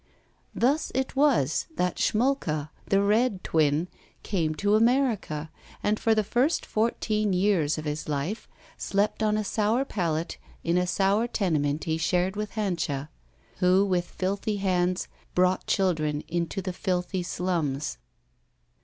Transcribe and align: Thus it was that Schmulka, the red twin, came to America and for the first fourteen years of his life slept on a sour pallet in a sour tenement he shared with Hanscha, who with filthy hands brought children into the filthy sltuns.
Thus 0.55 0.91
it 0.95 1.15
was 1.15 1.67
that 1.75 1.97
Schmulka, 1.99 2.71
the 2.87 3.03
red 3.03 3.43
twin, 3.43 3.87
came 4.23 4.55
to 4.55 4.73
America 4.73 5.51
and 5.83 5.99
for 5.99 6.15
the 6.15 6.23
first 6.23 6.65
fourteen 6.65 7.33
years 7.33 7.77
of 7.77 7.85
his 7.85 8.09
life 8.09 8.47
slept 8.79 9.21
on 9.21 9.37
a 9.37 9.43
sour 9.43 9.85
pallet 9.85 10.39
in 10.63 10.75
a 10.75 10.87
sour 10.87 11.27
tenement 11.27 11.83
he 11.83 11.99
shared 11.99 12.35
with 12.35 12.53
Hanscha, 12.53 13.09
who 13.57 13.85
with 13.85 14.05
filthy 14.07 14.57
hands 14.57 15.07
brought 15.35 15.67
children 15.67 16.23
into 16.27 16.63
the 16.63 16.73
filthy 16.73 17.21
sltuns. 17.21 17.97